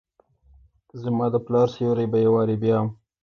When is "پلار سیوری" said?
1.45-2.05